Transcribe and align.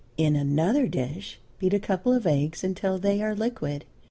In 0.17 0.35
another 0.35 0.87
dish 0.87 1.39
beat 1.59 1.75
a 1.75 1.79
couple 1.79 2.11
of 2.11 2.25
eggs 2.25 2.63
until 2.63 2.97
they 2.97 3.21
are 3.21 3.35
liquid. 3.35 3.85